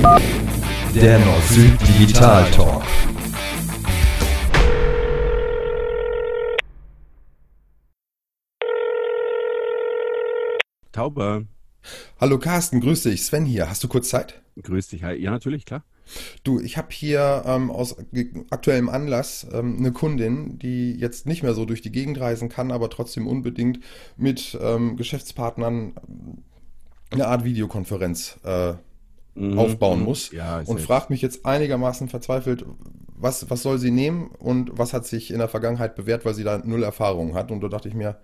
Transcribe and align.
Der 0.00 1.18
Nord-Süd 1.18 1.78
Digital 1.86 2.50
Talk. 2.52 2.82
Tauber. 10.92 11.44
Hallo 12.18 12.38
Carsten, 12.38 12.80
grüß 12.80 13.02
dich. 13.02 13.26
Sven 13.26 13.44
hier. 13.44 13.68
Hast 13.68 13.84
du 13.84 13.88
kurz 13.88 14.08
Zeit? 14.08 14.40
Grüß 14.62 14.88
dich. 14.88 15.02
Ja, 15.02 15.30
natürlich, 15.30 15.66
klar. 15.66 15.84
Du, 16.44 16.60
ich 16.60 16.78
habe 16.78 16.88
hier 16.90 17.42
ähm, 17.44 17.70
aus 17.70 17.96
aktuellem 18.50 18.88
Anlass 18.88 19.46
ähm, 19.52 19.76
eine 19.78 19.92
Kundin, 19.92 20.58
die 20.58 20.92
jetzt 20.94 21.26
nicht 21.26 21.42
mehr 21.42 21.52
so 21.52 21.66
durch 21.66 21.82
die 21.82 21.92
Gegend 21.92 22.18
reisen 22.18 22.48
kann, 22.48 22.72
aber 22.72 22.88
trotzdem 22.88 23.26
unbedingt 23.26 23.80
mit 24.16 24.58
ähm, 24.62 24.96
Geschäftspartnern 24.96 25.92
eine 27.10 27.28
Art 27.28 27.44
Videokonferenz 27.44 28.38
äh, 28.44 28.74
mhm. 29.34 29.58
aufbauen 29.58 30.02
muss 30.02 30.30
ja, 30.32 30.60
und 30.60 30.80
fragt 30.80 31.10
mich 31.10 31.22
jetzt 31.22 31.46
einigermaßen 31.46 32.08
verzweifelt, 32.08 32.64
was, 33.16 33.50
was 33.50 33.62
soll 33.62 33.78
sie 33.78 33.90
nehmen 33.90 34.28
und 34.38 34.78
was 34.78 34.92
hat 34.92 35.06
sich 35.06 35.30
in 35.30 35.38
der 35.38 35.48
Vergangenheit 35.48 35.94
bewährt, 35.94 36.24
weil 36.24 36.34
sie 36.34 36.44
da 36.44 36.58
null 36.58 36.82
Erfahrung 36.82 37.34
hat. 37.34 37.50
Und 37.50 37.60
da 37.62 37.68
dachte 37.68 37.88
ich 37.88 37.94
mir, 37.94 38.18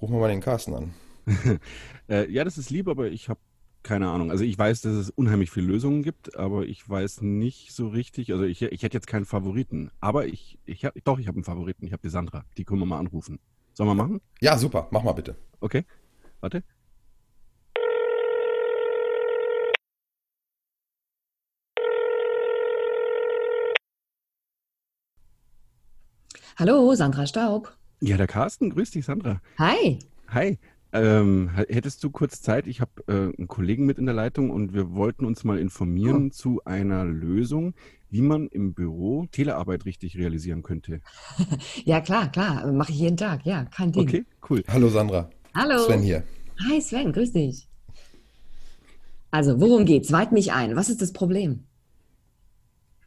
rufen 0.00 0.14
wir 0.14 0.20
mal 0.20 0.28
den 0.28 0.40
Carsten 0.40 0.74
an. 0.74 0.94
äh, 2.08 2.30
ja, 2.30 2.44
das 2.44 2.58
ist 2.58 2.70
lieb, 2.70 2.88
aber 2.88 3.06
ich 3.06 3.28
habe 3.28 3.40
keine 3.84 4.08
Ahnung. 4.08 4.30
Also 4.30 4.44
ich 4.44 4.58
weiß, 4.58 4.80
dass 4.80 4.94
es 4.94 5.10
unheimlich 5.10 5.50
viele 5.50 5.66
Lösungen 5.66 6.02
gibt, 6.02 6.36
aber 6.36 6.66
ich 6.66 6.88
weiß 6.88 7.20
nicht 7.20 7.72
so 7.72 7.88
richtig. 7.88 8.32
Also 8.32 8.44
ich, 8.44 8.62
ich 8.62 8.82
hätte 8.82 8.96
jetzt 8.96 9.06
keinen 9.06 9.26
Favoriten. 9.26 9.90
Aber 10.00 10.26
ich, 10.26 10.58
ich 10.64 10.84
hab, 10.84 10.94
doch, 11.04 11.18
ich 11.18 11.28
habe 11.28 11.36
einen 11.36 11.44
Favoriten. 11.44 11.86
Ich 11.86 11.92
habe 11.92 12.02
die 12.02 12.08
Sandra. 12.08 12.44
Die 12.56 12.64
können 12.64 12.80
wir 12.80 12.86
mal 12.86 12.98
anrufen. 12.98 13.38
Sollen 13.74 13.90
wir 13.90 13.94
machen? 13.94 14.20
Ja, 14.40 14.56
super. 14.56 14.88
Mach 14.90 15.02
mal 15.02 15.12
bitte. 15.12 15.36
Okay. 15.60 15.84
Warte. 16.40 16.64
Hallo, 26.56 26.94
Sandra 26.94 27.26
Staub. 27.26 27.76
Ja, 28.00 28.16
der 28.16 28.28
Carsten. 28.28 28.70
Grüß 28.70 28.92
dich, 28.92 29.04
Sandra. 29.04 29.40
Hi. 29.58 29.98
Hi. 30.28 30.56
Ähm, 30.92 31.50
hättest 31.50 32.04
du 32.04 32.10
kurz 32.10 32.42
Zeit? 32.42 32.68
Ich 32.68 32.80
habe 32.80 32.92
äh, 33.08 33.36
einen 33.36 33.48
Kollegen 33.48 33.86
mit 33.86 33.98
in 33.98 34.06
der 34.06 34.14
Leitung 34.14 34.50
und 34.50 34.72
wir 34.72 34.94
wollten 34.94 35.24
uns 35.24 35.42
mal 35.42 35.58
informieren 35.58 36.28
oh. 36.28 36.30
zu 36.32 36.60
einer 36.64 37.04
Lösung, 37.04 37.74
wie 38.08 38.22
man 38.22 38.46
im 38.46 38.72
Büro 38.72 39.26
Telearbeit 39.32 39.84
richtig 39.84 40.16
realisieren 40.16 40.62
könnte. 40.62 41.00
ja, 41.84 42.00
klar, 42.00 42.30
klar. 42.30 42.70
Mache 42.70 42.92
ich 42.92 43.00
jeden 43.00 43.16
Tag. 43.16 43.44
Ja, 43.44 43.64
kein 43.64 43.90
Ding. 43.90 44.02
Okay, 44.02 44.24
cool. 44.48 44.62
Hallo 44.68 44.88
Sandra. 44.90 45.30
Hallo. 45.56 45.78
Sven 45.78 46.02
hier. 46.02 46.22
Hi 46.68 46.80
Sven, 46.80 47.12
grüß 47.12 47.32
dich. 47.32 47.66
Also, 49.32 49.60
worum 49.60 49.84
geht's? 49.86 50.12
Weit 50.12 50.30
mich 50.30 50.52
ein. 50.52 50.76
Was 50.76 50.88
ist 50.88 51.02
das 51.02 51.12
Problem? 51.12 51.64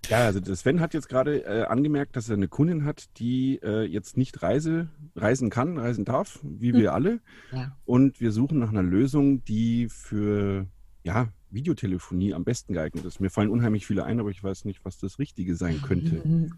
Ja, 0.10 0.26
also 0.26 0.56
Sven 0.56 0.80
hat 0.80 0.94
jetzt 0.94 1.10
gerade 1.10 1.46
äh, 1.46 1.66
angemerkt, 1.66 2.16
dass 2.16 2.30
er 2.30 2.36
eine 2.36 2.48
Kundin 2.48 2.86
hat, 2.86 3.18
die 3.18 3.60
äh, 3.64 3.84
jetzt 3.84 4.18
nicht 4.18 4.42
reise, 4.42 4.90
reisen 5.16 5.50
kann, 5.50 5.78
reisen 5.78 6.06
darf, 6.06 6.40
wie 6.44 6.74
wir 6.74 6.90
hm. 6.90 6.96
alle. 6.96 7.20
Ja. 7.52 7.78
Und 7.86 8.22
wir 8.22 8.32
suchen 8.32 8.60
nach 8.60 8.70
einer 8.70 8.84
Lösung, 8.84 9.44
die 9.44 9.90
für 9.90 10.68
ja, 11.04 11.30
Videotelefonie 11.50 12.34
am 12.34 12.44
besten 12.44 12.74
geeignet 12.74 13.06
ist. 13.06 13.20
Mir 13.20 13.30
fallen 13.30 13.50
unheimlich 13.50 13.88
viele 13.88 14.04
ein, 14.04 14.20
aber 14.20 14.30
ich 14.30 14.44
weiß 14.44 14.66
nicht, 14.66 14.84
was 14.84 14.98
das 14.98 15.20
Richtige 15.20 15.56
sein 15.56 15.82
könnte. 15.82 16.22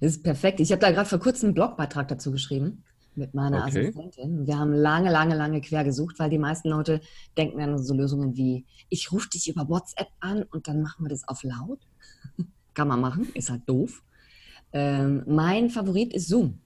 Das 0.00 0.16
ist 0.16 0.24
perfekt. 0.24 0.58
Ich 0.58 0.72
habe 0.72 0.80
da 0.80 0.90
gerade 0.90 1.08
vor 1.08 1.20
kurzem 1.20 1.48
einen 1.48 1.54
Blogbeitrag 1.54 2.08
dazu 2.08 2.32
geschrieben 2.32 2.82
mit 3.14 3.34
meiner 3.34 3.64
okay. 3.64 3.88
Assistentin. 3.88 4.46
Wir 4.46 4.58
haben 4.58 4.72
lange, 4.72 5.10
lange, 5.10 5.36
lange 5.36 5.60
quer 5.60 5.84
gesucht, 5.84 6.18
weil 6.18 6.30
die 6.30 6.38
meisten 6.38 6.70
Leute 6.70 7.00
denken 7.36 7.60
an 7.60 7.78
so 7.78 7.94
Lösungen 7.94 8.36
wie, 8.36 8.64
ich 8.88 9.12
rufe 9.12 9.28
dich 9.28 9.48
über 9.48 9.68
WhatsApp 9.68 10.08
an 10.18 10.42
und 10.42 10.66
dann 10.66 10.82
machen 10.82 11.04
wir 11.04 11.08
das 11.08 11.28
auf 11.28 11.44
laut. 11.44 11.78
Kann 12.74 12.88
man 12.88 13.00
machen, 13.00 13.28
ist 13.34 13.50
halt 13.50 13.62
doof. 13.66 14.02
Ähm, 14.72 15.22
mein 15.26 15.70
Favorit 15.70 16.12
ist 16.12 16.28
Zoom. 16.28 16.60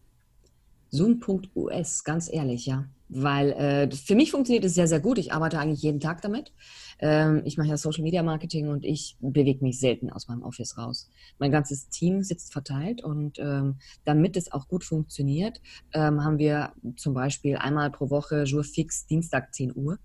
Zoom.us, 0.90 2.04
ganz 2.04 2.32
ehrlich, 2.32 2.66
ja. 2.66 2.84
Weil 3.08 3.52
äh, 3.52 3.90
für 3.90 4.14
mich 4.14 4.30
funktioniert 4.30 4.64
es 4.64 4.74
sehr, 4.74 4.86
sehr 4.86 5.00
gut. 5.00 5.18
Ich 5.18 5.32
arbeite 5.32 5.58
eigentlich 5.58 5.82
jeden 5.82 6.00
Tag 6.00 6.22
damit. 6.22 6.52
Ähm, 7.00 7.42
ich 7.44 7.58
mache 7.58 7.68
ja 7.68 7.76
Social 7.76 8.02
Media 8.02 8.22
Marketing 8.22 8.68
und 8.68 8.84
ich 8.84 9.16
bewege 9.20 9.62
mich 9.62 9.78
selten 9.78 10.10
aus 10.10 10.28
meinem 10.28 10.42
Office 10.42 10.78
raus. 10.78 11.10
Mein 11.38 11.50
ganzes 11.50 11.88
Team 11.88 12.22
sitzt 12.22 12.52
verteilt 12.52 13.02
und 13.02 13.38
ähm, 13.38 13.76
damit 14.04 14.36
es 14.36 14.52
auch 14.52 14.68
gut 14.68 14.84
funktioniert, 14.84 15.60
ähm, 15.92 16.24
haben 16.24 16.38
wir 16.38 16.72
zum 16.96 17.12
Beispiel 17.12 17.56
einmal 17.56 17.90
pro 17.90 18.10
Woche 18.10 18.44
Jour 18.44 18.64
fix, 18.64 19.06
Dienstag 19.06 19.54
10 19.54 19.76
Uhr. 19.76 19.98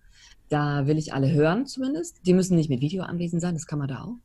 Da 0.50 0.88
will 0.88 0.98
ich 0.98 1.14
alle 1.14 1.32
hören 1.32 1.68
zumindest. 1.68 2.18
Die 2.26 2.34
müssen 2.34 2.56
nicht 2.56 2.70
mit 2.70 2.82
Video 2.82 3.04
anwesend 3.04 3.42
sein, 3.42 3.54
das 3.54 3.68
kann 3.68 3.80
man 3.80 3.88
da 3.88 4.04
auch. 4.04 4.16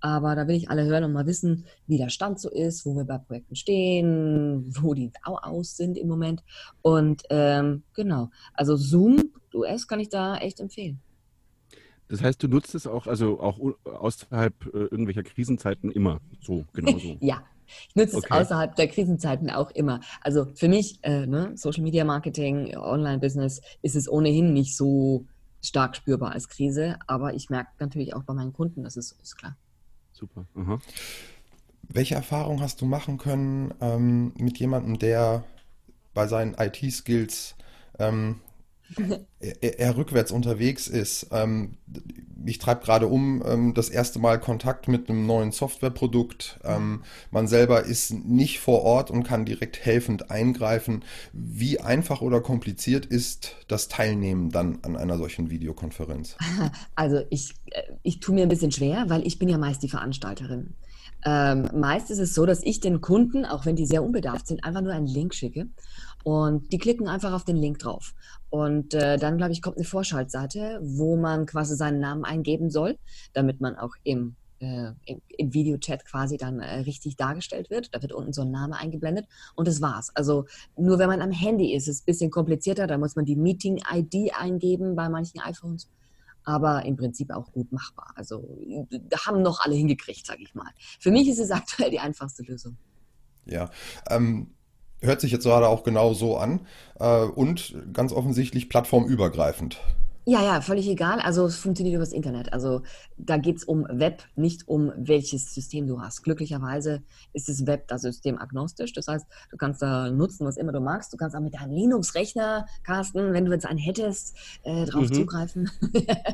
Aber 0.00 0.34
da 0.34 0.48
will 0.48 0.56
ich 0.56 0.70
alle 0.70 0.84
hören 0.84 1.04
und 1.04 1.12
mal 1.12 1.26
wissen, 1.26 1.66
wie 1.86 1.98
der 1.98 2.08
Stand 2.08 2.40
so 2.40 2.50
ist, 2.50 2.86
wo 2.86 2.96
wir 2.96 3.04
bei 3.04 3.18
Projekten 3.18 3.56
stehen, 3.56 4.64
wo 4.80 4.94
die 4.94 5.12
aus 5.24 5.76
sind 5.76 5.98
im 5.98 6.08
Moment. 6.08 6.42
Und 6.82 7.22
ähm, 7.30 7.82
genau, 7.94 8.30
also 8.54 8.76
Zoom 8.76 9.30
US 9.54 9.86
kann 9.86 10.00
ich 10.00 10.08
da 10.08 10.36
echt 10.36 10.60
empfehlen. 10.60 11.00
Das 12.08 12.22
heißt, 12.22 12.42
du 12.42 12.48
nutzt 12.48 12.74
es 12.74 12.86
auch, 12.86 13.06
also 13.06 13.40
auch 13.40 13.58
außerhalb 13.84 14.54
äh, 14.66 14.78
irgendwelcher 14.78 15.22
Krisenzeiten 15.22 15.92
immer 15.92 16.20
so, 16.40 16.64
genau 16.72 16.98
so. 16.98 17.16
ja, 17.20 17.44
ich 17.88 17.94
nutze 17.94 18.16
okay. 18.16 18.26
es 18.30 18.36
außerhalb 18.40 18.74
der 18.74 18.88
Krisenzeiten 18.88 19.48
auch 19.50 19.70
immer. 19.70 20.00
Also 20.20 20.46
für 20.54 20.68
mich, 20.68 20.98
äh, 21.02 21.26
ne, 21.26 21.52
Social 21.54 21.84
Media 21.84 22.04
Marketing, 22.04 22.76
Online-Business, 22.76 23.60
ist 23.82 23.94
es 23.94 24.10
ohnehin 24.10 24.52
nicht 24.52 24.76
so 24.76 25.26
stark 25.62 25.94
spürbar 25.94 26.32
als 26.32 26.48
Krise, 26.48 26.96
aber 27.06 27.34
ich 27.34 27.50
merke 27.50 27.70
natürlich 27.78 28.14
auch 28.14 28.24
bei 28.24 28.34
meinen 28.34 28.52
Kunden, 28.52 28.82
das 28.82 28.96
ist, 28.96 29.12
ist 29.22 29.36
klar. 29.36 29.56
Super. 30.20 30.44
Aha. 30.54 30.78
Welche 31.82 32.14
Erfahrung 32.14 32.60
hast 32.60 32.80
du 32.80 32.86
machen 32.86 33.18
können 33.18 33.74
ähm, 33.80 34.32
mit 34.38 34.58
jemandem, 34.58 34.98
der 34.98 35.44
bei 36.14 36.26
seinen 36.28 36.54
IT-Skills 36.54 37.56
ähm, 37.98 38.40
er, 39.40 39.78
er, 39.78 39.96
rückwärts 39.96 40.32
unterwegs 40.32 40.88
ist. 40.88 41.28
Ähm, 41.32 41.76
ich 42.44 42.58
treibe 42.58 42.84
gerade 42.84 43.06
um 43.06 43.42
ähm, 43.46 43.74
das 43.74 43.88
erste 43.88 44.18
Mal 44.18 44.40
Kontakt 44.40 44.88
mit 44.88 45.08
einem 45.08 45.26
neuen 45.26 45.52
Softwareprodukt. 45.52 46.58
Ähm, 46.64 47.02
man 47.30 47.46
selber 47.46 47.84
ist 47.84 48.12
nicht 48.12 48.60
vor 48.60 48.82
Ort 48.82 49.10
und 49.10 49.24
kann 49.24 49.44
direkt 49.44 49.84
helfend 49.84 50.30
eingreifen. 50.30 51.04
Wie 51.32 51.80
einfach 51.80 52.22
oder 52.22 52.40
kompliziert 52.40 53.06
ist 53.06 53.56
das 53.68 53.88
Teilnehmen 53.88 54.50
dann 54.50 54.78
an 54.82 54.96
einer 54.96 55.18
solchen 55.18 55.50
Videokonferenz? 55.50 56.36
Also 56.94 57.22
ich, 57.30 57.54
äh, 57.70 57.82
ich 58.02 58.20
tue 58.20 58.34
mir 58.34 58.42
ein 58.42 58.48
bisschen 58.48 58.72
schwer, 58.72 59.06
weil 59.08 59.26
ich 59.26 59.38
bin 59.38 59.48
ja 59.48 59.58
meist 59.58 59.82
die 59.82 59.88
Veranstalterin. 59.88 60.74
Ähm, 61.24 61.68
meist 61.74 62.10
ist 62.10 62.18
es 62.18 62.34
so, 62.34 62.46
dass 62.46 62.62
ich 62.62 62.80
den 62.80 63.00
Kunden, 63.00 63.44
auch 63.44 63.66
wenn 63.66 63.76
die 63.76 63.86
sehr 63.86 64.02
unbedarft 64.02 64.46
sind, 64.46 64.64
einfach 64.64 64.80
nur 64.80 64.92
einen 64.92 65.06
Link 65.06 65.34
schicke 65.34 65.68
und 66.24 66.72
die 66.72 66.78
klicken 66.78 67.08
einfach 67.08 67.32
auf 67.32 67.44
den 67.44 67.56
Link 67.56 67.78
drauf. 67.78 68.14
Und 68.50 68.94
äh, 68.94 69.16
dann, 69.16 69.38
glaube 69.38 69.52
ich, 69.52 69.62
kommt 69.62 69.76
eine 69.76 69.84
Vorschaltseite, 69.84 70.80
wo 70.82 71.16
man 71.16 71.46
quasi 71.46 71.76
seinen 71.76 72.00
Namen 72.00 72.24
eingeben 72.24 72.70
soll, 72.70 72.98
damit 73.32 73.60
man 73.60 73.76
auch 73.76 73.94
im, 74.02 74.36
äh, 74.58 74.90
im, 75.06 75.22
im 75.28 75.54
Videochat 75.54 76.04
quasi 76.04 76.36
dann 76.36 76.60
äh, 76.60 76.80
richtig 76.80 77.16
dargestellt 77.16 77.70
wird. 77.70 77.94
Da 77.94 78.02
wird 78.02 78.12
unten 78.12 78.32
so 78.32 78.42
ein 78.42 78.50
Name 78.50 78.76
eingeblendet 78.76 79.26
und 79.54 79.68
das 79.68 79.80
war's. 79.80 80.10
Also 80.14 80.46
nur 80.76 80.98
wenn 80.98 81.08
man 81.08 81.22
am 81.22 81.30
Handy 81.30 81.74
ist, 81.74 81.88
ist 81.88 81.96
es 81.96 82.02
ein 82.02 82.06
bisschen 82.06 82.30
komplizierter. 82.30 82.86
Da 82.86 82.98
muss 82.98 83.16
man 83.16 83.24
die 83.24 83.36
Meeting-ID 83.36 84.34
eingeben 84.34 84.96
bei 84.96 85.08
manchen 85.08 85.40
iPhones 85.40 85.88
aber 86.44 86.84
im 86.84 86.96
Prinzip 86.96 87.30
auch 87.30 87.52
gut 87.52 87.70
machbar. 87.70 88.12
Also 88.16 88.58
haben 89.26 89.42
noch 89.42 89.60
alle 89.60 89.74
hingekriegt, 89.74 90.26
sage 90.26 90.42
ich 90.42 90.54
mal. 90.54 90.70
Für 90.98 91.10
mich 91.10 91.28
ist 91.28 91.38
es 91.38 91.50
aktuell 91.50 91.90
die 91.90 92.00
einfachste 92.00 92.42
Lösung. 92.42 92.76
Ja, 93.44 93.70
ähm, 94.08 94.54
hört 95.00 95.20
sich 95.20 95.32
jetzt 95.32 95.44
gerade 95.44 95.68
auch 95.68 95.82
genau 95.82 96.14
so 96.14 96.36
an 96.36 96.60
äh, 96.98 97.22
und 97.22 97.74
ganz 97.92 98.12
offensichtlich 98.12 98.68
plattformübergreifend. 98.68 99.78
Ja, 100.26 100.44
ja, 100.44 100.60
völlig 100.60 100.86
egal. 100.86 101.18
Also 101.18 101.46
es 101.46 101.56
funktioniert 101.56 101.94
über 101.94 102.04
das 102.04 102.12
Internet. 102.12 102.52
Also 102.52 102.82
da 103.16 103.38
geht 103.38 103.56
es 103.56 103.64
um 103.64 103.86
Web, 103.90 104.22
nicht 104.36 104.68
um 104.68 104.92
welches 104.96 105.54
System 105.54 105.86
du 105.86 106.00
hast. 106.00 106.22
Glücklicherweise 106.22 107.02
ist 107.32 107.48
das 107.48 107.66
Web 107.66 107.88
da 107.88 107.98
systemagnostisch. 107.98 108.92
Das 108.92 109.08
heißt, 109.08 109.26
du 109.50 109.56
kannst 109.56 109.80
da 109.80 110.10
nutzen, 110.10 110.46
was 110.46 110.58
immer 110.58 110.72
du 110.72 110.80
magst. 110.80 111.12
Du 111.12 111.16
kannst 111.16 111.34
auch 111.34 111.40
mit 111.40 111.54
deinem 111.54 111.72
Linux-Rechner, 111.72 112.66
Carsten, 112.84 113.32
wenn 113.32 113.46
du 113.46 113.52
jetzt 113.52 113.66
einen 113.66 113.78
hättest, 113.78 114.36
äh, 114.62 114.84
drauf 114.84 115.08
mhm. 115.08 115.14
zugreifen. 115.14 115.70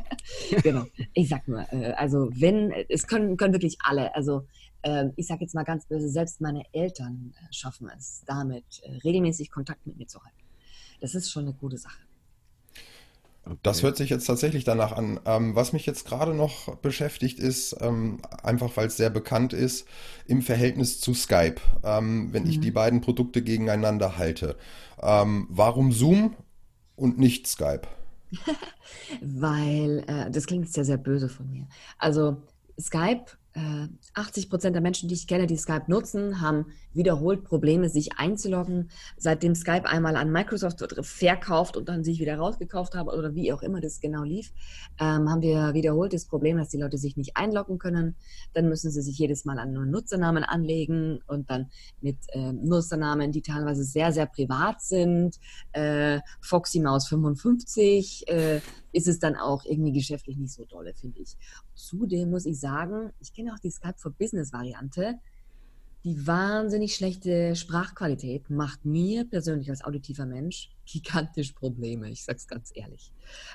genau. 0.63 0.85
Ich 1.15 1.29
sag 1.29 1.47
nur, 1.47 1.65
äh, 1.73 1.93
also 1.93 2.29
wenn, 2.35 2.73
es 2.89 3.07
können, 3.07 3.37
können 3.37 3.55
wirklich 3.55 3.79
alle, 3.83 4.15
also 4.17 4.47
ich 5.17 5.27
sag 5.27 5.41
jetzt 5.41 5.55
mal 5.55 5.65
ganz 5.65 5.87
böse, 5.87 6.09
selbst 6.09 6.41
meine 6.41 6.63
Eltern 6.73 7.35
äh, 7.37 7.53
schaffen 7.53 7.91
es 7.97 8.23
damit, 8.27 8.65
äh, 8.83 8.97
regelmäßig 8.99 9.51
Kontakt 9.51 9.87
mit 9.87 9.97
mir 9.97 10.07
zu 10.07 10.23
halten. 10.23 10.37
Das 11.01 11.15
ist 11.15 11.31
schon 11.31 11.45
eine 11.45 11.55
gute 11.55 11.79
Sache. 11.79 11.99
Das 13.63 13.83
hört 13.83 13.97
sich 13.97 14.11
jetzt 14.11 14.27
tatsächlich 14.27 14.65
danach 14.65 14.93
an. 14.93 15.21
Ähm, 15.25 15.55
was 15.55 15.73
mich 15.73 15.87
jetzt 15.87 16.05
gerade 16.05 16.35
noch 16.35 16.77
beschäftigt 16.77 17.39
ist, 17.39 17.77
ähm, 17.81 18.19
einfach 18.43 18.77
weil 18.77 18.89
es 18.89 18.97
sehr 18.97 19.11
bekannt 19.11 19.53
ist, 19.53 19.87
im 20.27 20.43
Verhältnis 20.43 21.01
zu 21.01 21.15
Skype, 21.15 21.61
ähm, 21.85 22.33
wenn 22.33 22.43
mhm. 22.43 22.51
ich 22.51 22.61
die 22.61 22.73
beiden 22.73 23.01
Produkte 23.01 23.43
gegeneinander 23.43 24.19
halte. 24.19 24.57
Ähm, 25.01 25.47
warum 25.49 25.93
Zoom 25.93 26.35
und 26.97 27.19
nicht 27.19 27.47
Skype? 27.47 27.83
weil, 29.21 30.05
äh, 30.09 30.31
das 30.31 30.47
klingt 30.47 30.69
sehr, 30.73 30.85
sehr 30.85 30.97
böse 30.97 31.29
von 31.29 31.49
mir. 31.49 31.69
Also 31.99 32.43
Skype 32.81 33.27
80 34.15 34.45
äh, 34.45 34.49
Prozent 34.49 34.75
der 34.75 34.83
Menschen, 34.83 35.09
die 35.09 35.15
ich 35.15 35.27
kenne, 35.27 35.47
die 35.47 35.57
Skype 35.57 35.85
nutzen, 35.87 36.41
haben 36.41 36.67
wiederholt 36.93 37.45
Probleme, 37.45 37.89
sich 37.89 38.19
einzuloggen. 38.19 38.91
Seitdem 39.17 39.55
Skype 39.55 39.87
einmal 39.87 40.17
an 40.17 40.31
Microsoft 40.31 40.85
verkauft 41.03 41.77
und 41.77 41.89
dann 41.89 42.05
sich 42.05 42.21
wieder 42.21 42.37
rausgekauft 42.37 42.95
haben 42.95 43.09
oder 43.09 43.35
wie 43.35 43.53
auch 43.53 43.63
immer 43.63 43.81
das 43.81 44.01
genau 44.01 44.25
lief, 44.25 44.53
ähm, 44.99 45.31
haben 45.31 45.43
wir 45.43 45.75
wiederholt 45.75 46.13
das 46.13 46.27
Problem, 46.27 46.59
dass 46.59 46.69
die 46.69 46.79
Leute 46.79 46.99
sich 46.99 47.17
nicht 47.17 47.37
einloggen 47.37 47.79
können. 47.79 48.17
Dann 48.53 48.69
müssen 48.69 48.91
sie 48.91 49.03
sich 49.03 49.19
jedes 49.19 49.45
Mal 49.45 49.59
an 49.59 49.73
neuen 49.73 49.91
Nutzernamen 49.91 50.45
anlegen 50.45 51.21
und 51.27 51.51
dann 51.51 51.71
mit 52.01 52.19
äh, 52.29 52.53
Nutzernamen, 52.53 53.33
die 53.33 53.43
teilweise 53.43 53.85
sehr, 53.85 54.13
sehr 54.13 54.27
privat 54.27 54.83
sind. 54.83 55.37
Äh, 55.73 56.21
Foxy 56.41 56.81
Maus 56.81 57.09
55 57.09 58.29
äh, 58.29 58.61
ist 58.97 59.09
es 59.09 59.19
dann 59.19 59.37
auch 59.37 59.65
irgendwie 59.67 59.93
geschäftlich 59.93 60.39
nicht 60.39 60.55
so 60.55 60.65
dolle, 60.65 60.95
finde 60.95 61.21
ich. 61.21 61.37
Zudem 61.75 62.31
muss 62.31 62.47
ich 62.47 62.59
sagen, 62.59 63.13
ich 63.21 63.35
kenne 63.35 63.46
auch 63.51 63.59
die 63.59 63.71
Skype 63.71 63.99
for 63.99 64.13
Business 64.13 64.53
Variante. 64.53 65.19
Die 66.07 66.25
wahnsinnig 66.25 66.95
schlechte 66.95 67.57
Sprachqualität 67.57 68.49
macht 68.49 68.85
mir 68.85 69.25
persönlich 69.25 69.69
als 69.71 69.83
auditiver 69.83 70.25
Mensch 70.25 70.71
gigantisch 70.85 71.51
Probleme. 71.51 72.09
Ich 72.11 72.23
sage 72.23 72.37
es 72.37 72.47
ganz 72.47 72.71
ehrlich. 72.75 73.11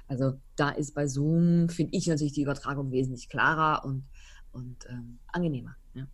Also 0.10 0.34
da 0.58 0.70
ist 0.72 0.94
bei 0.94 1.08
Zoom, 1.08 1.70
finde 1.70 1.96
ich 1.96 2.08
natürlich 2.08 2.34
die 2.34 2.42
Übertragung 2.42 2.92
wesentlich 2.92 3.30
klarer 3.30 3.86
und, 3.86 4.04
und 4.52 4.86
ähm, 4.90 5.20
angenehmer. 5.28 5.78
Ja. 5.94 6.08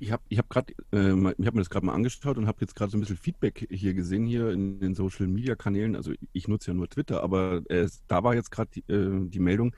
Ich 0.00 0.10
habe 0.10 0.22
ich 0.30 0.38
hab 0.38 0.56
äh, 0.56 0.62
habe 0.92 1.14
mir 1.18 1.52
das 1.52 1.68
gerade 1.68 1.84
mal 1.84 1.92
angeschaut 1.92 2.38
und 2.38 2.46
habe 2.46 2.62
jetzt 2.62 2.74
gerade 2.74 2.90
so 2.90 2.96
ein 2.96 3.00
bisschen 3.00 3.18
Feedback 3.18 3.66
hier 3.70 3.92
gesehen, 3.92 4.24
hier 4.24 4.52
in 4.52 4.80
den 4.80 4.94
Social 4.94 5.26
Media 5.26 5.54
Kanälen. 5.54 5.96
Also 5.96 6.12
ich 6.32 6.48
nutze 6.48 6.70
ja 6.70 6.74
nur 6.74 6.88
Twitter, 6.88 7.22
aber 7.22 7.60
äh, 7.68 7.86
da 8.08 8.24
war 8.24 8.34
jetzt 8.34 8.50
gerade 8.50 8.70
die, 8.74 8.90
äh, 8.90 9.28
die 9.28 9.38
Meldung, 9.38 9.76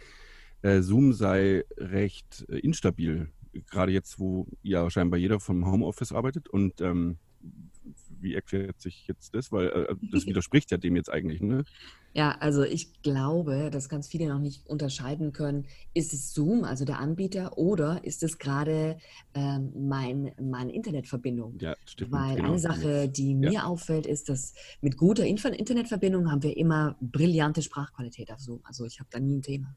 äh, 0.67 0.83
Zoom 0.83 1.13
sei 1.13 1.65
recht 1.79 2.45
äh, 2.49 2.59
instabil, 2.59 3.31
gerade 3.71 3.93
jetzt, 3.93 4.19
wo 4.19 4.47
ja 4.63 4.91
scheinbar 4.91 5.19
jeder 5.19 5.39
vom 5.39 5.67
Homeoffice 5.71 6.13
arbeitet. 6.13 6.49
Und 6.49 6.81
ähm, 6.81 7.19
wie 8.19 8.35
erklärt 8.35 8.81
sich 8.81 9.07
jetzt 9.07 9.35
das? 9.35 9.53
Weil 9.53 9.69
äh, 9.69 9.95
das 10.11 10.27
widerspricht 10.27 10.71
ja 10.73 10.77
dem 10.77 10.97
jetzt 10.97 11.13
eigentlich, 11.13 11.41
ne? 11.41 11.65
Ja, 12.15 12.31
also 12.41 12.63
ich 12.63 13.03
glaube, 13.03 13.69
dass 13.71 13.91
ganz 13.91 14.09
viele 14.09 14.27
noch 14.27 14.39
nicht 14.39 14.67
unterscheiden 14.67 15.33
können, 15.33 15.67
ist 15.93 16.15
es 16.15 16.33
Zoom, 16.33 16.65
also 16.65 16.87
der 16.87 16.99
Anbieter, 16.99 17.59
oder 17.59 18.03
ist 18.05 18.23
es 18.23 18.39
gerade 18.39 18.97
ähm, 19.35 19.71
mein, 19.77 20.33
meine 20.41 20.73
Internetverbindung? 20.73 21.59
Ja, 21.61 21.77
stimmt. 21.85 22.13
Weil 22.13 22.37
genau. 22.37 22.49
eine 22.49 22.59
Sache, 22.59 23.09
die 23.11 23.35
mir 23.35 23.53
ja. 23.53 23.65
auffällt, 23.65 24.07
ist, 24.07 24.31
dass 24.31 24.55
mit 24.81 24.97
guter 24.97 25.27
Internetverbindung 25.27 26.31
haben 26.31 26.43
wir 26.43 26.57
immer 26.57 26.97
brillante 27.03 27.61
Sprachqualität 27.61 28.33
auf 28.33 28.41
Zoom. 28.41 28.61
Also 28.65 28.87
ich 28.87 28.99
habe 28.99 29.11
da 29.13 29.21
nie 29.21 29.37
ein 29.37 29.43
Thema. 29.43 29.77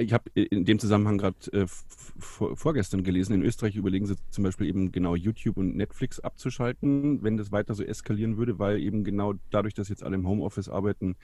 Ich 0.00 0.12
habe 0.12 0.30
in 0.34 0.64
dem 0.64 0.78
Zusammenhang 0.78 1.18
gerade 1.18 1.36
äh, 1.52 1.66
vorgestern 2.18 3.04
gelesen, 3.04 3.34
in 3.34 3.42
Österreich 3.42 3.76
überlegen 3.76 4.06
sie 4.06 4.16
zum 4.30 4.44
Beispiel 4.44 4.66
eben 4.66 4.92
genau 4.92 5.14
YouTube 5.14 5.56
und 5.56 5.76
Netflix 5.76 6.20
abzuschalten, 6.20 7.22
wenn 7.22 7.36
das 7.36 7.52
weiter 7.52 7.74
so 7.74 7.82
eskalieren 7.82 8.36
würde, 8.36 8.58
weil 8.58 8.80
eben 8.80 9.04
genau 9.04 9.34
dadurch, 9.50 9.74
dass 9.74 9.88
jetzt 9.88 10.02
alle 10.02 10.16
im 10.16 10.26
Homeoffice 10.26 10.68
arbeiten, 10.68 11.16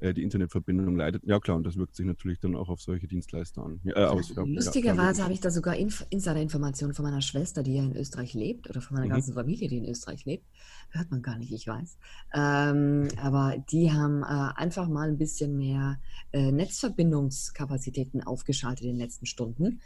äh, 0.00 0.14
die 0.14 0.22
Internetverbindung 0.22 0.96
leidet. 0.96 1.22
Ja 1.24 1.38
klar, 1.38 1.56
und 1.56 1.64
das 1.64 1.76
wirkt 1.76 1.94
sich 1.94 2.06
natürlich 2.06 2.40
dann 2.40 2.56
auch 2.56 2.68
auf 2.68 2.80
solche 2.80 3.06
Dienstleister 3.06 3.64
an. 3.64 3.80
Äh, 3.84 3.92
aus, 4.04 4.34
ja, 4.34 4.42
Lustigerweise 4.42 5.18
ja, 5.18 5.24
habe 5.24 5.34
ich 5.34 5.40
da 5.40 5.50
sogar 5.50 5.76
Inf 5.76 6.04
Insider-Informationen 6.10 6.94
von 6.94 7.04
meiner 7.04 7.20
Schwester, 7.20 7.62
die 7.62 7.76
ja 7.76 7.84
in 7.84 7.96
Österreich 7.96 8.34
lebt, 8.34 8.68
oder 8.68 8.80
von 8.80 8.96
meiner 8.96 9.06
mhm. 9.06 9.12
ganzen 9.12 9.34
Familie, 9.34 9.68
die 9.68 9.78
in 9.78 9.88
Österreich 9.88 10.24
lebt. 10.24 10.44
Hört 10.90 11.10
man 11.10 11.22
gar 11.22 11.38
nicht, 11.38 11.52
ich 11.52 11.66
weiß. 11.66 11.98
Ähm, 12.34 13.08
aber 13.22 13.56
die 13.70 13.92
haben 13.92 14.22
äh, 14.22 14.52
einfach 14.56 14.88
mal 14.88 15.08
ein 15.08 15.18
bisschen 15.18 15.56
mehr 15.56 16.00
äh, 16.32 16.50
Aufgeschaltet 18.26 18.84
in 18.84 18.92
den 18.92 18.98
letzten 18.98 19.26
Stunden. 19.26 19.80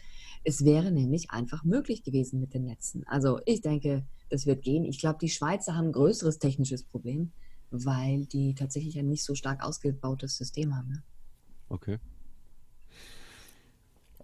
Es 0.45 0.65
wäre 0.65 0.93
nämlich 0.93 1.31
einfach 1.31 1.65
möglich 1.65 2.03
gewesen 2.03 2.41
mit 2.41 2.55
den 2.55 2.65
Netzen. 2.65 3.05
Also 3.07 3.41
ich 3.47 3.61
denke, 3.61 4.07
das 4.31 4.47
wird 4.47 4.63
gehen. 4.63 4.85
Ich 4.85 4.99
glaube, 4.99 5.19
die 5.21 5.29
Schweizer 5.29 5.75
haben 5.75 5.87
ein 5.87 5.93
größeres 5.93 6.39
technisches 6.39 6.83
Problem 6.83 7.33
weil 7.71 8.27
die 8.27 8.55
tatsächlich 8.55 8.99
ein 8.99 9.09
nicht 9.09 9.25
so 9.25 9.35
stark 9.35 9.63
ausgebautes 9.63 10.37
System 10.37 10.77
haben. 10.77 10.89
Ne? 10.89 11.03
Okay. 11.69 11.99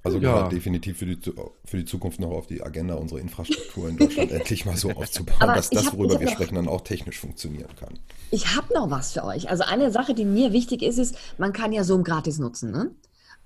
Also 0.04 0.18
ja. 0.18 0.32
gerade 0.32 0.54
definitiv 0.54 0.98
für 0.98 1.06
die, 1.06 1.18
für 1.64 1.76
die 1.76 1.84
Zukunft 1.84 2.18
noch 2.18 2.30
auf 2.30 2.48
die 2.48 2.60
Agenda, 2.60 2.94
unsere 2.94 3.20
Infrastruktur 3.20 3.88
in 3.88 3.96
Deutschland 3.96 4.32
endlich 4.32 4.64
mal 4.64 4.76
so 4.76 4.90
aufzubauen, 4.90 5.40
Aber 5.40 5.54
dass 5.54 5.70
das, 5.70 5.86
hab, 5.86 5.96
worüber 5.96 6.18
wir 6.18 6.28
sprechen, 6.28 6.56
dann 6.56 6.66
auch 6.66 6.80
technisch 6.80 7.20
funktionieren 7.20 7.70
kann. 7.76 8.00
Ich 8.32 8.56
habe 8.56 8.74
noch 8.74 8.90
was 8.90 9.12
für 9.12 9.22
euch. 9.22 9.48
Also 9.48 9.62
eine 9.62 9.92
Sache, 9.92 10.14
die 10.14 10.24
mir 10.24 10.52
wichtig 10.52 10.82
ist, 10.82 10.98
ist, 10.98 11.16
man 11.38 11.52
kann 11.52 11.72
ja 11.72 11.84
Zoom 11.84 12.02
gratis 12.02 12.38
nutzen. 12.38 12.72
Ne? 12.72 12.90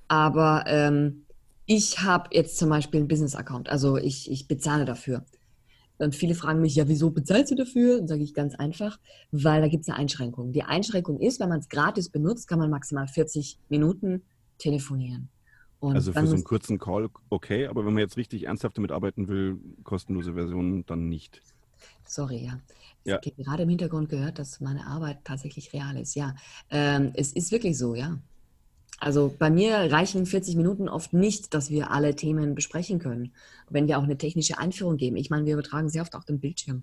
Aber 0.09 0.65
ähm, 0.67 1.27
ich 1.67 2.01
habe 2.01 2.31
jetzt 2.33 2.59
zum 2.59 2.69
Beispiel 2.69 3.01
einen 3.01 3.09
Business-Account. 3.09 3.69
Also 3.69 3.97
ich, 3.97 4.31
ich 4.31 4.47
bezahle 4.47 4.85
dafür. 4.85 5.25
Und 5.99 6.15
viele 6.15 6.35
fragen 6.35 6.61
mich, 6.61 6.75
ja, 6.75 6.89
wieso 6.89 7.11
bezahlst 7.11 7.51
du 7.51 7.55
dafür? 7.55 7.99
Dann 7.99 8.09
sage 8.09 8.23
ich 8.23 8.35
ganz 8.35 8.55
einfach, 8.55 8.99
weil 9.33 9.63
da 9.63 9.69
gibt 9.69 9.83
es 9.83 9.89
eine 9.89 9.99
Einschränkung. 9.99 10.53
Die 10.53 10.63
Einschränkung 10.63 11.19
ist, 11.21 11.41
wenn 11.41 11.49
man 11.49 11.61
es 11.61 11.69
gratis 11.69 12.11
benutzt, 12.11 12.49
kann 12.49 12.59
man 12.59 12.71
maximal 12.71 13.09
40 13.09 13.59
Minuten 13.69 14.23
telefonieren. 14.59 15.29
Und 15.81 15.95
also 15.95 16.13
für 16.13 16.27
so 16.27 16.35
einen 16.35 16.45
kurzen 16.45 16.79
Call 16.79 17.09
okay, 17.29 17.67
aber 17.67 17.85
wenn 17.85 17.95
man 17.95 18.01
jetzt 18.01 18.17
richtig 18.17 18.45
ernsthaft 18.45 18.77
damit 18.77 18.93
arbeiten 18.93 19.29
will, 19.29 19.59
kostenlose 19.85 20.35
Version 20.35 20.85
dann 20.87 21.09
nicht. 21.09 21.43
Sorry, 22.05 22.45
ja. 22.45 22.59
Ich 23.05 23.11
ja. 23.11 23.17
habe 23.17 23.43
gerade 23.43 23.63
im 23.63 23.69
Hintergrund 23.69 24.09
gehört, 24.09 24.39
dass 24.39 24.61
meine 24.61 24.87
Arbeit 24.87 25.19
tatsächlich 25.25 25.73
real 25.73 25.97
ist. 25.97 26.15
Ja, 26.15 26.35
ähm, 26.71 27.13
es 27.15 27.33
ist 27.33 27.53
wirklich 27.53 27.79
so, 27.79 27.95
ja. 27.95 28.19
Also 28.99 29.35
bei 29.39 29.51
mir 29.51 29.75
reichen 29.93 30.25
40 30.25 30.57
Minuten 30.57 30.89
oft 30.89 31.13
nicht, 31.13 31.53
dass 31.53 31.71
wir 31.71 31.91
alle 31.91 32.17
Themen 32.17 32.55
besprechen 32.55 32.99
können. 32.99 33.33
Wenn 33.69 33.89
wir 33.89 33.99
auch 33.99 34.05
eine 34.05 34.17
technische 34.17 34.59
Einführung 34.59 34.97
geben, 34.97 35.17
ich 35.17 35.29
meine, 35.29 35.45
wir 35.45 35.53
übertragen 35.53 35.91
sehr 35.91 36.03
oft 36.03 36.15
auch 36.15 36.25
den 36.25 36.41
Bildschirm, 36.41 36.83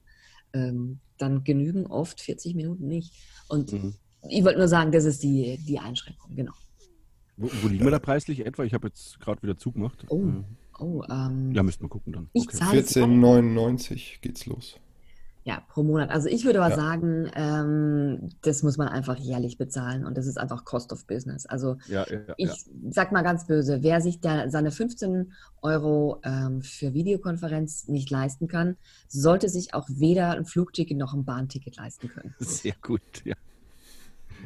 ähm, 0.54 1.00
dann 1.18 1.44
genügen 1.44 1.88
oft 1.88 2.22
40 2.22 2.56
Minuten 2.56 2.88
nicht. 2.88 3.14
Und 3.48 3.74
mhm. 3.74 3.96
ich 4.30 4.44
wollte 4.44 4.60
nur 4.60 4.68
sagen, 4.68 4.92
das 4.92 5.06
ist 5.06 5.24
die, 5.24 5.58
die 5.68 5.80
Einschränkung, 5.80 6.36
genau. 6.36 6.54
Wo, 7.36 7.50
wo 7.62 7.68
liegen 7.68 7.84
wir 7.84 7.92
da 7.92 8.00
preislich 8.00 8.46
etwa? 8.46 8.64
Ich 8.64 8.76
habe 8.76 8.88
jetzt 8.88 9.20
gerade 9.20 9.42
wieder 9.42 9.58
zugemacht. 9.58 10.06
Oh, 10.10 10.22
äh, 10.22 10.44
oh 10.80 11.04
ähm, 11.10 11.52
ja, 11.54 11.64
müssten 11.64 11.84
wir 11.84 11.90
gucken 11.90 12.14
dann. 12.14 12.30
Okay. 12.34 12.58
14,99 12.58 14.20
geht's 14.22 14.46
los. 14.46 14.80
Ja, 15.46 15.62
pro 15.68 15.84
Monat. 15.84 16.10
Also 16.10 16.30
ich 16.30 16.46
würde 16.46 16.62
aber 16.62 16.70
ja. 16.70 16.76
sagen, 16.76 17.30
ähm, 17.36 18.30
das 18.42 18.64
muss 18.64 18.78
man 18.78 18.88
einfach 18.88 19.18
jährlich 19.18 19.58
bezahlen 19.58 20.06
und 20.06 20.18
das 20.18 20.26
ist 20.26 20.38
einfach 20.38 20.64
Cost 20.64 20.94
of 20.94 21.06
Business. 21.06 21.46
Also 21.46 21.78
ja, 21.88 22.06
ja, 22.10 22.34
ich 22.38 22.66
sag 22.90 23.12
mal 23.12 23.24
ganz 23.24 23.46
böse, 23.46 23.84
wer 23.84 24.00
sich 24.00 24.22
da 24.22 24.50
seine 24.50 24.72
15 24.72 25.34
Euro 25.62 26.22
ähm, 26.24 26.62
für 26.62 26.94
Videokonferenz 26.94 27.90
nicht 27.90 28.10
leisten 28.10 28.48
kann, 28.48 28.78
sollte 29.10 29.50
sich 29.50 29.74
auch 29.74 29.88
weder 29.90 30.32
ein 30.32 30.46
Flugticket 30.46 30.98
noch 30.98 31.14
ein 31.14 31.26
Bahnticket 31.26 31.76
leisten 31.76 32.08
können. 32.08 32.34
Sehr 32.40 32.76
gut, 32.82 33.02
ja. 33.26 33.36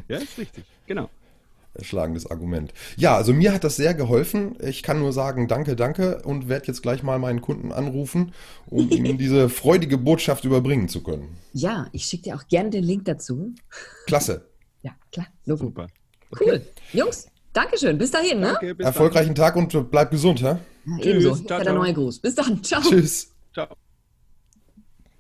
Ja, 0.08 0.18
ist 0.18 0.38
richtig, 0.38 0.66
genau 0.88 1.10
schlagendes 1.82 2.30
Argument. 2.30 2.74
Ja, 2.96 3.16
also 3.16 3.34
mir 3.34 3.54
hat 3.54 3.64
das 3.64 3.76
sehr 3.76 3.94
geholfen. 3.94 4.56
Ich 4.62 4.84
kann 4.84 5.00
nur 5.00 5.14
sagen, 5.14 5.48
danke, 5.48 5.76
danke 5.76 6.22
und 6.24 6.50
werde 6.50 6.68
jetzt 6.68 6.82
gleich 6.82 7.04
mal 7.04 7.20
meinen 7.20 7.42
Kunden 7.42 7.72
anrufen, 7.72 8.34
um 8.68 8.90
ihm 8.92 9.18
diese 9.18 9.50
freudige 9.50 9.98
Botschaft 9.98 10.46
überbringen 10.46 10.90
zu 10.90 11.04
können. 11.04 11.38
Ja, 11.54 11.88
ich 11.92 12.06
schicke 12.06 12.24
dir 12.24 12.36
auch 12.36 12.48
gerne 12.48 12.70
den 12.70 12.84
Link 12.84 13.06
dazu. 13.06 13.54
Klasse. 14.06 14.50
Ja, 14.82 14.92
klar. 15.12 15.28
Logo. 15.46 15.66
Super. 15.66 15.88
Cool. 16.40 16.62
Jungs, 16.94 17.28
Dankeschön. 17.58 17.98
Bis 17.98 18.12
dahin. 18.12 18.40
Ne? 18.40 18.54
Danke, 18.54 18.76
bis 18.76 18.86
Erfolgreichen 18.86 19.34
dann. 19.34 19.54
Tag 19.54 19.56
und 19.56 19.90
bleib 19.90 20.12
gesund. 20.12 20.42
Hä? 20.42 20.58
Ja, 20.86 20.98
ebenso. 21.00 21.34
Ciao, 21.36 21.46
ciao. 21.46 21.64
der 21.64 21.74
neue 21.74 21.94
Gruß. 21.94 22.20
Bis 22.20 22.36
dann. 22.36 22.64
Ciao. 22.64 22.82
Tschüss. 22.82 23.34
Ciao. 23.52 23.68